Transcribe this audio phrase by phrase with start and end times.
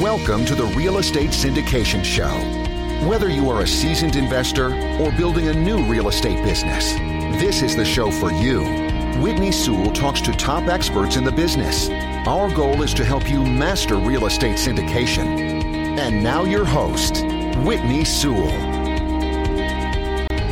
[0.00, 2.28] Welcome to the Real Estate Syndication Show.
[3.08, 4.66] Whether you are a seasoned investor
[5.00, 6.92] or building a new real estate business,
[7.40, 8.60] this is the show for you.
[9.22, 11.88] Whitney Sewell talks to top experts in the business.
[12.28, 15.38] Our goal is to help you master real estate syndication.
[15.98, 17.22] And now, your host,
[17.64, 18.48] Whitney Sewell.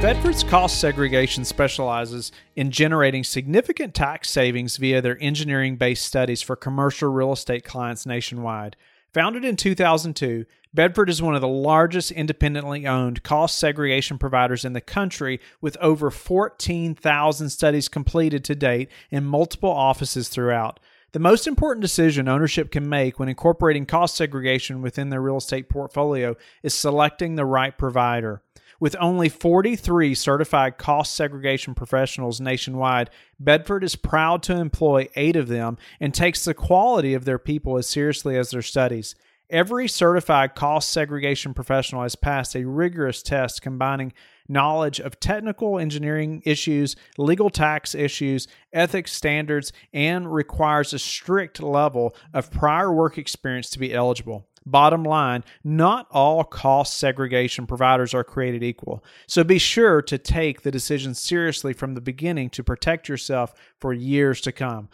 [0.00, 6.56] Bedford's cost segregation specializes in generating significant tax savings via their engineering based studies for
[6.56, 8.76] commercial real estate clients nationwide.
[9.16, 10.44] Founded in 2002,
[10.74, 15.78] Bedford is one of the largest independently owned cost segregation providers in the country with
[15.78, 20.78] over 14,000 studies completed to date in multiple offices throughout.
[21.16, 25.70] The most important decision ownership can make when incorporating cost segregation within their real estate
[25.70, 28.42] portfolio is selecting the right provider.
[28.80, 33.08] With only 43 certified cost segregation professionals nationwide,
[33.40, 37.78] Bedford is proud to employ eight of them and takes the quality of their people
[37.78, 39.14] as seriously as their studies.
[39.48, 44.12] Every certified cost segregation professional has passed a rigorous test combining
[44.48, 52.16] knowledge of technical engineering issues, legal tax issues, ethics standards, and requires a strict level
[52.34, 54.48] of prior work experience to be eligible.
[54.68, 59.04] Bottom line, not all cost segregation providers are created equal.
[59.28, 63.92] So be sure to take the decision seriously from the beginning to protect yourself for
[63.92, 64.88] years to come.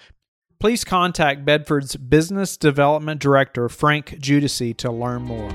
[0.63, 5.51] Please contact Bedford's Business Development Director, Frank Judici, to learn more.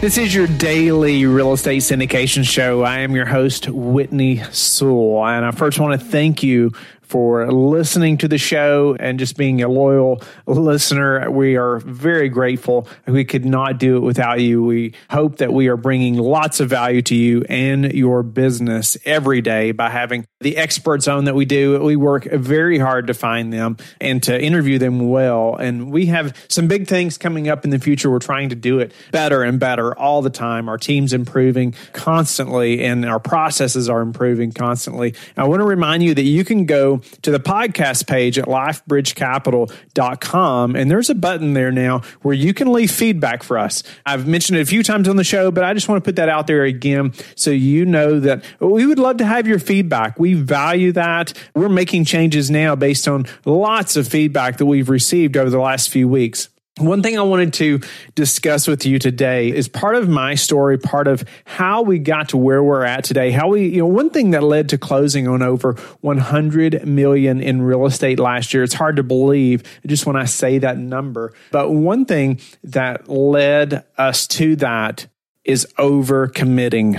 [0.00, 2.84] This is your daily real estate syndication show.
[2.84, 5.26] I am your host, Whitney Sewell.
[5.26, 6.70] And I first want to thank you
[7.04, 11.30] for listening to the show and just being a loyal listener.
[11.30, 12.88] We are very grateful.
[13.06, 14.64] We could not do it without you.
[14.64, 19.40] We hope that we are bringing lots of value to you and your business every
[19.40, 21.82] day by having the experts on that we do.
[21.82, 25.56] We work very hard to find them and to interview them well.
[25.56, 28.10] And we have some big things coming up in the future.
[28.10, 30.68] We're trying to do it better and better all the time.
[30.68, 35.14] Our team's improving constantly and our processes are improving constantly.
[35.36, 40.76] I want to remind you that you can go to the podcast page at lifebridgecapital.com.
[40.76, 43.82] And there's a button there now where you can leave feedback for us.
[44.06, 46.16] I've mentioned it a few times on the show, but I just want to put
[46.16, 50.18] that out there again so you know that we would love to have your feedback.
[50.18, 51.32] We value that.
[51.54, 55.90] We're making changes now based on lots of feedback that we've received over the last
[55.90, 56.48] few weeks.
[56.78, 57.80] One thing I wanted to
[58.16, 62.36] discuss with you today is part of my story, part of how we got to
[62.36, 63.30] where we're at today.
[63.30, 67.62] How we, you know, one thing that led to closing on over 100 million in
[67.62, 68.64] real estate last year.
[68.64, 71.32] It's hard to believe just when I say that number.
[71.52, 75.06] But one thing that led us to that
[75.44, 76.98] is over committing.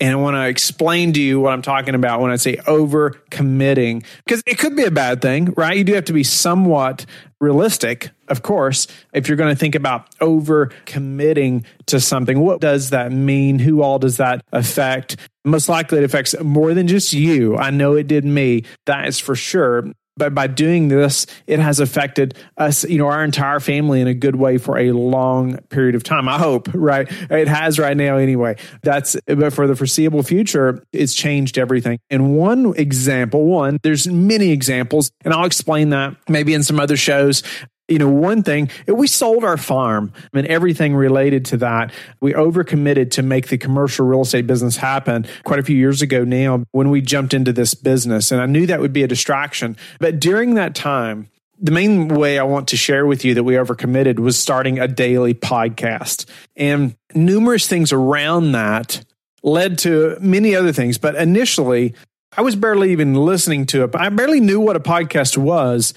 [0.00, 3.10] And I want to explain to you what I'm talking about when I say over
[3.28, 5.76] committing, because it could be a bad thing, right?
[5.76, 7.04] You do have to be somewhat
[7.40, 12.40] realistic, of course, if you're going to think about over committing to something.
[12.40, 13.58] What does that mean?
[13.58, 15.16] Who all does that affect?
[15.44, 17.56] Most likely it affects more than just you.
[17.56, 18.64] I know it did me.
[18.86, 23.22] That is for sure but by doing this it has affected us you know our
[23.22, 27.08] entire family in a good way for a long period of time i hope right
[27.30, 32.36] it has right now anyway that's but for the foreseeable future it's changed everything and
[32.36, 37.42] one example one there's many examples and i'll explain that maybe in some other shows
[37.88, 41.92] you know, one thing, we sold our farm and everything related to that.
[42.20, 46.24] We overcommitted to make the commercial real estate business happen quite a few years ago
[46.24, 48.32] now when we jumped into this business.
[48.32, 49.76] And I knew that would be a distraction.
[50.00, 53.54] But during that time, the main way I want to share with you that we
[53.54, 56.26] overcommitted was starting a daily podcast.
[56.56, 59.04] And numerous things around that
[59.42, 60.98] led to many other things.
[60.98, 61.94] But initially,
[62.36, 63.94] I was barely even listening to it.
[63.94, 65.94] I barely knew what a podcast was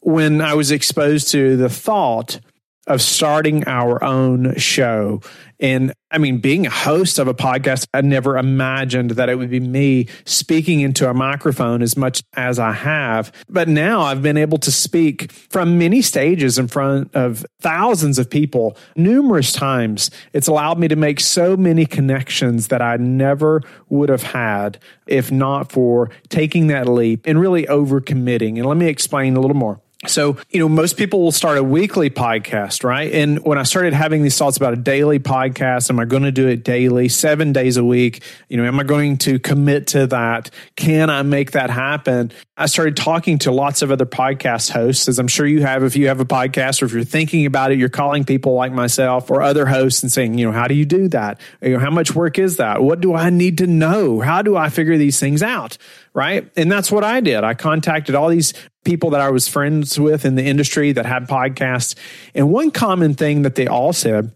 [0.00, 2.40] when I was exposed to the thought
[2.88, 5.20] of starting our own show.
[5.60, 9.50] And I mean, being a host of a podcast, I never imagined that it would
[9.50, 13.30] be me speaking into a microphone as much as I have.
[13.48, 18.30] But now I've been able to speak from many stages in front of thousands of
[18.30, 20.10] people numerous times.
[20.32, 23.60] It's allowed me to make so many connections that I never
[23.90, 28.56] would have had if not for taking that leap and really overcommitting.
[28.56, 29.80] And let me explain a little more.
[30.08, 33.12] So, you know, most people will start a weekly podcast, right?
[33.12, 36.32] And when I started having these thoughts about a daily podcast, am I going to
[36.32, 38.22] do it daily, seven days a week?
[38.48, 40.50] You know, am I going to commit to that?
[40.76, 42.32] Can I make that happen?
[42.56, 45.94] I started talking to lots of other podcast hosts, as I'm sure you have if
[45.94, 49.30] you have a podcast or if you're thinking about it, you're calling people like myself
[49.30, 51.40] or other hosts and saying, you know, how do you do that?
[51.62, 52.82] You know, how much work is that?
[52.82, 54.20] What do I need to know?
[54.20, 55.78] How do I figure these things out?
[56.18, 56.50] Right.
[56.56, 57.44] And that's what I did.
[57.44, 58.52] I contacted all these
[58.84, 61.94] people that I was friends with in the industry that had podcasts.
[62.34, 64.32] And one common thing that they all said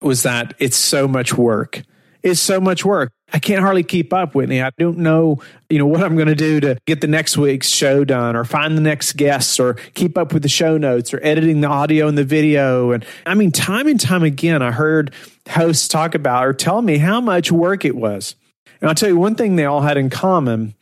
[0.00, 1.82] was that it's so much work.
[2.22, 3.12] It's so much work.
[3.30, 4.62] I can't hardly keep up, with Whitney.
[4.62, 7.68] I don't know, you know, what I'm going to do to get the next week's
[7.68, 11.20] show done or find the next guests or keep up with the show notes or
[11.22, 12.92] editing the audio and the video.
[12.92, 15.12] And I mean, time and time again, I heard
[15.46, 18.34] hosts talk about or tell me how much work it was.
[18.80, 20.74] And I'll tell you one thing they all had in common,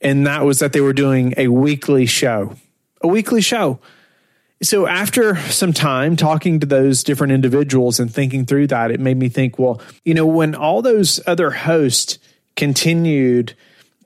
[0.00, 2.54] and that was that they were doing a weekly show,
[3.00, 3.78] a weekly show.
[4.62, 9.16] So after some time talking to those different individuals and thinking through that, it made
[9.16, 12.18] me think, well, you know, when all those other hosts
[12.56, 13.54] continued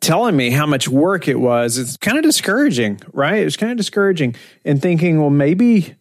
[0.01, 3.39] telling me how much work it was, it's kind of discouraging, right?
[3.39, 5.97] It was kind of discouraging and thinking, well, maybe,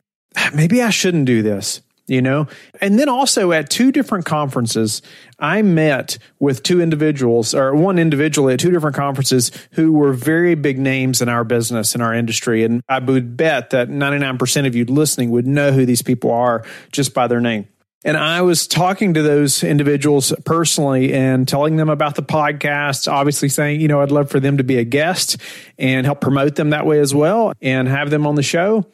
[0.53, 2.47] maybe I shouldn't do this you know?
[2.81, 5.01] And then also at two different conferences,
[5.39, 10.55] I met with two individuals or one individual at two different conferences who were very
[10.55, 12.63] big names in our business, in our industry.
[12.63, 16.65] And I would bet that 99% of you listening would know who these people are
[16.91, 17.67] just by their name.
[18.05, 23.47] And I was talking to those individuals personally and telling them about the podcast, obviously
[23.47, 25.37] saying, you know, I'd love for them to be a guest
[25.77, 28.85] and help promote them that way as well and have them on the show.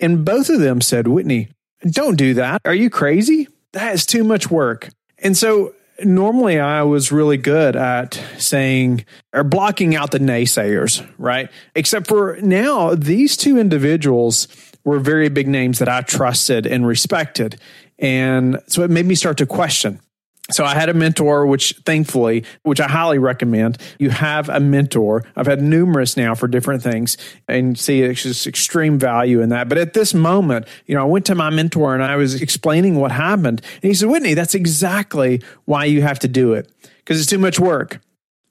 [0.00, 1.48] And both of them said, Whitney,
[1.90, 2.60] don't do that.
[2.64, 3.48] Are you crazy?
[3.72, 4.90] That is too much work.
[5.18, 5.74] And so
[6.04, 11.50] normally I was really good at saying or blocking out the naysayers, right?
[11.74, 14.48] Except for now, these two individuals
[14.84, 17.60] were very big names that I trusted and respected.
[17.98, 20.00] And so it made me start to question
[20.52, 23.78] so I had a mentor, which thankfully, which I highly recommend.
[23.98, 25.24] You have a mentor.
[25.36, 27.16] I've had numerous now for different things
[27.48, 29.68] and see it's just extreme value in that.
[29.68, 32.96] But at this moment, you know, I went to my mentor and I was explaining
[32.96, 33.62] what happened.
[33.82, 37.38] And he said, Whitney, that's exactly why you have to do it because it's too
[37.38, 38.00] much work.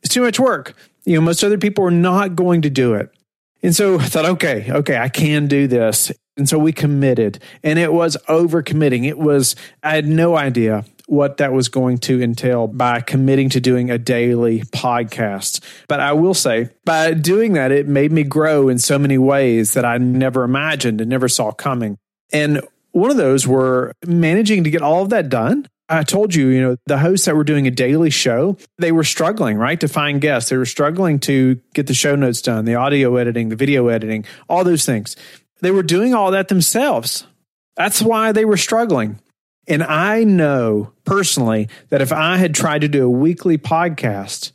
[0.04, 0.76] It's too much work.
[1.06, 3.12] You know, most other people are not going to do it.
[3.64, 6.12] And so I thought, okay, okay, I can do this.
[6.38, 9.04] And so we committed and it was over committing.
[9.04, 13.60] It was, I had no idea what that was going to entail by committing to
[13.60, 15.62] doing a daily podcast.
[15.88, 19.74] But I will say, by doing that, it made me grow in so many ways
[19.74, 21.98] that I never imagined and never saw coming.
[22.32, 22.62] And
[22.92, 25.68] one of those were managing to get all of that done.
[25.90, 29.04] I told you, you know, the hosts that were doing a daily show, they were
[29.04, 30.50] struggling, right, to find guests.
[30.50, 34.26] They were struggling to get the show notes done, the audio editing, the video editing,
[34.48, 35.18] all those things.
[35.60, 37.28] They were doing all that themselves.
[37.76, 39.20] That's why they were struggling.
[39.72, 44.52] And I know personally that if I had tried to do a weekly podcast,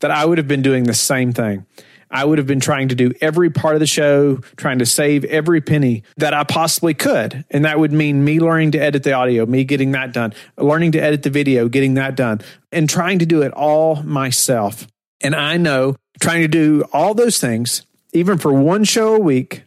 [0.00, 1.66] that I would have been doing the same thing.
[2.10, 5.24] I would have been trying to do every part of the show, trying to save
[5.26, 7.44] every penny that I possibly could.
[7.48, 10.90] And that would mean me learning to edit the audio, me getting that done, learning
[10.92, 12.40] to edit the video, getting that done,
[12.72, 14.88] and trying to do it all myself.
[15.20, 17.82] And I know trying to do all those things,
[18.12, 19.62] even for one show a week,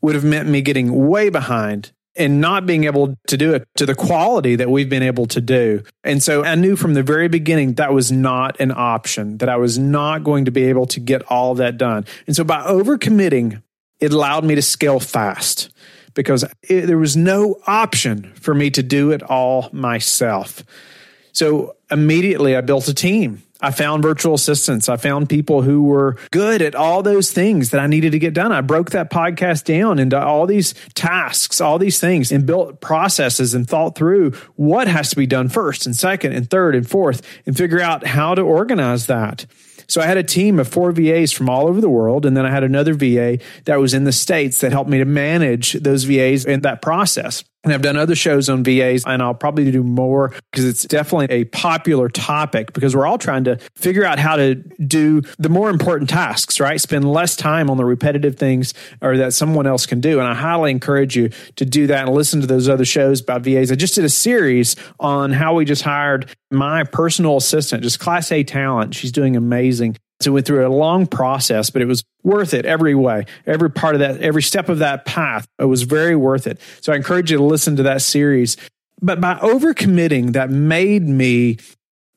[0.00, 3.86] would have meant me getting way behind and not being able to do it to
[3.86, 5.82] the quality that we've been able to do.
[6.04, 9.56] And so I knew from the very beginning that was not an option, that I
[9.56, 12.04] was not going to be able to get all that done.
[12.26, 13.62] And so by overcommitting,
[14.00, 15.70] it allowed me to scale fast
[16.12, 20.62] because it, there was no option for me to do it all myself.
[21.32, 24.88] So immediately I built a team I found virtual assistants.
[24.88, 28.34] I found people who were good at all those things that I needed to get
[28.34, 28.52] done.
[28.52, 33.54] I broke that podcast down into all these tasks, all these things, and built processes
[33.54, 37.22] and thought through what has to be done first and second and third and fourth
[37.46, 39.46] and figure out how to organize that.
[39.90, 42.24] So I had a team of four VAs from all over the world.
[42.24, 45.04] And then I had another VA that was in the States that helped me to
[45.04, 47.42] manage those VAs in that process.
[47.62, 51.26] And I've done other shows on VAs, and I'll probably do more because it's definitely
[51.30, 55.68] a popular topic because we're all trying to figure out how to do the more
[55.68, 56.80] important tasks, right?
[56.80, 60.20] Spend less time on the repetitive things or that someone else can do.
[60.20, 63.42] And I highly encourage you to do that and listen to those other shows about
[63.42, 63.70] VAs.
[63.70, 68.32] I just did a series on how we just hired my personal assistant, just class
[68.32, 68.94] A talent.
[68.94, 69.96] She's doing amazing.
[70.20, 73.24] So we went through a long process, but it was worth it every way.
[73.46, 76.60] Every part of that, every step of that path, it was very worth it.
[76.82, 78.56] So I encourage you to listen to that series.
[79.00, 81.56] But by overcommitting, that made me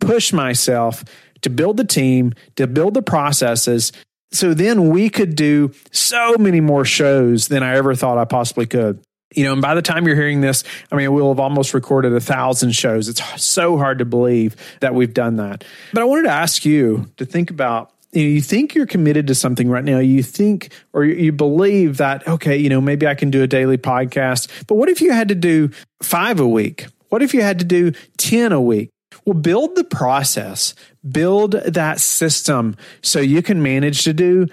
[0.01, 1.05] push myself
[1.41, 3.93] to build the team, to build the processes.
[4.31, 8.65] So then we could do so many more shows than I ever thought I possibly
[8.65, 9.01] could.
[9.35, 12.13] You know, and by the time you're hearing this, I mean, we'll have almost recorded
[12.13, 13.07] a thousand shows.
[13.09, 15.63] It's so hard to believe that we've done that.
[15.91, 19.69] But I wanted to ask you to think about you, think you're committed to something
[19.69, 19.99] right now.
[19.99, 23.77] You think or you believe that, okay, you know, maybe I can do a daily
[23.77, 24.47] podcast.
[24.67, 25.69] But what if you had to do
[26.01, 26.87] five a week?
[27.09, 28.89] What if you had to do 10 a week?
[29.25, 30.73] Well, build the process,
[31.07, 34.47] build that system so you can manage to do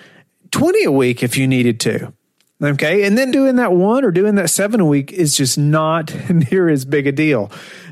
[0.51, 2.13] 20 a week if you needed to.
[2.63, 3.05] Okay.
[3.05, 6.69] And then doing that one or doing that seven a week is just not near
[6.69, 7.51] as big a deal.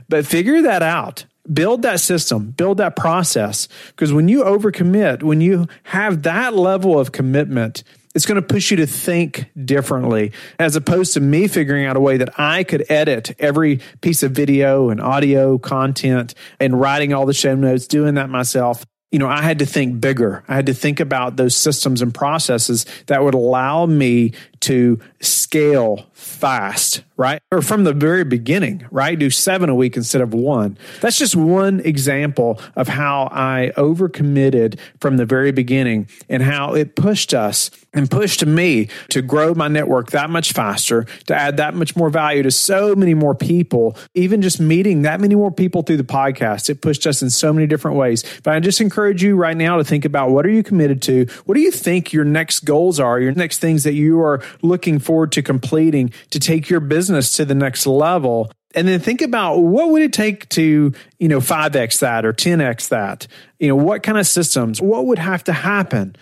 [0.09, 1.25] But figure that out.
[1.53, 3.69] Build that system, build that process.
[3.89, 7.83] Because when you overcommit, when you have that level of commitment,
[8.15, 12.01] it's going to push you to think differently as opposed to me figuring out a
[12.01, 17.27] way that I could edit every piece of video and audio content and writing all
[17.27, 20.45] the show notes, doing that myself you know, I had to think bigger.
[20.49, 26.07] I had to think about those systems and processes that would allow me to scale
[26.13, 27.41] fast, right?
[27.51, 29.19] Or from the very beginning, right?
[29.19, 30.79] Do seven a week instead of one.
[31.01, 36.97] That's just one example of how I overcommitted from the very beginning and how it
[36.97, 41.75] pushed us and pushed me to grow my network that much faster, to add that
[41.75, 45.83] much more value to so many more people, even just meeting that many more people
[45.83, 46.69] through the podcast.
[46.69, 48.25] It pushed us in so many different ways.
[48.43, 51.27] But I just encourage you right now to think about what are you committed to?
[51.47, 54.99] What do you think your next goals are, your next things that you are looking
[54.99, 58.51] forward to completing to take your business to the next level?
[58.75, 62.91] and then think about what would it take to you know 5x that or 10x
[62.91, 63.27] that
[63.59, 66.15] you know what kind of systems what would have to happen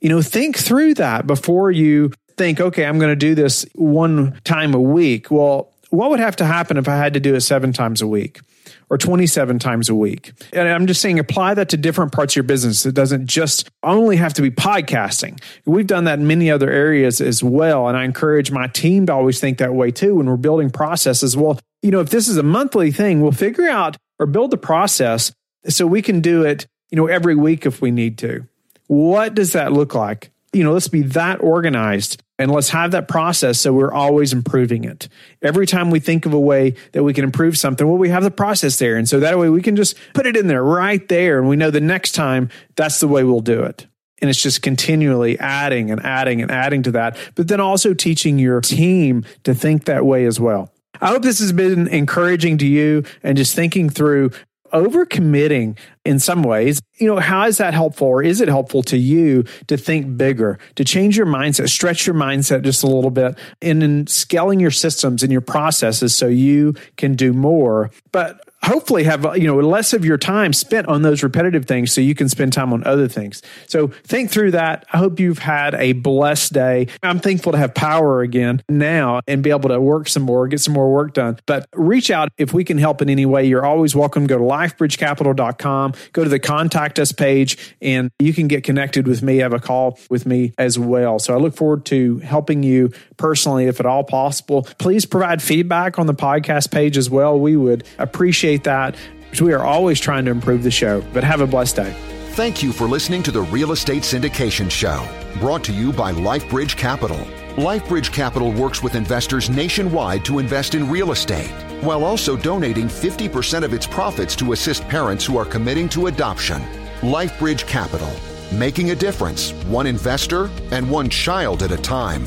[0.00, 4.40] you know, think through that before you think, okay, I'm going to do this one
[4.44, 5.30] time a week.
[5.30, 8.06] Well, what would have to happen if I had to do it seven times a
[8.06, 8.40] week?
[8.88, 10.32] Or 27 times a week.
[10.52, 12.84] And I'm just saying, apply that to different parts of your business.
[12.84, 15.40] It doesn't just only have to be podcasting.
[15.64, 17.88] We've done that in many other areas as well.
[17.88, 21.36] And I encourage my team to always think that way too when we're building processes.
[21.36, 24.58] Well, you know, if this is a monthly thing, we'll figure out or build the
[24.58, 25.32] process
[25.68, 28.46] so we can do it, you know, every week if we need to.
[28.86, 30.30] What does that look like?
[30.52, 34.84] You know, let's be that organized and let's have that process so we're always improving
[34.84, 35.08] it.
[35.42, 38.24] Every time we think of a way that we can improve something, well, we have
[38.24, 38.96] the process there.
[38.96, 41.38] And so that way we can just put it in there right there.
[41.38, 43.86] And we know the next time that's the way we'll do it.
[44.20, 48.38] And it's just continually adding and adding and adding to that, but then also teaching
[48.38, 50.72] your team to think that way as well.
[51.00, 54.32] I hope this has been encouraging to you and just thinking through
[54.72, 58.96] overcommitting in some ways, you know, how is that helpful or is it helpful to
[58.96, 63.38] you to think bigger, to change your mindset, stretch your mindset just a little bit,
[63.62, 67.90] and in scaling your systems and your processes so you can do more?
[68.12, 72.00] But hopefully have you know less of your time spent on those repetitive things so
[72.00, 73.42] you can spend time on other things.
[73.66, 74.84] So think through that.
[74.92, 76.88] I hope you've had a blessed day.
[77.02, 80.60] I'm thankful to have power again now and be able to work some more get
[80.60, 81.38] some more work done.
[81.46, 83.44] But reach out if we can help in any way.
[83.46, 84.26] You're always welcome.
[84.26, 89.22] Go to lifebridgecapital.com go to the contact us page and you can get connected with
[89.22, 89.38] me.
[89.38, 91.18] Have a call with me as well.
[91.18, 94.62] So i look forward to helping you personally if at all possible.
[94.78, 97.38] Please provide feedback on the podcast page as well.
[97.38, 98.96] We would appreciate appreciate that.
[99.40, 101.94] We are always trying to improve the show, but have a blessed day.
[102.34, 105.06] Thank you for listening to the Real Estate Syndication Show,
[105.40, 107.18] brought to you by LifeBridge Capital.
[107.56, 111.50] LifeBridge Capital works with investors nationwide to invest in real estate,
[111.82, 116.62] while also donating 50% of its profits to assist parents who are committing to adoption.
[117.02, 118.12] LifeBridge Capital,
[118.52, 122.26] making a difference, one investor and one child at a time.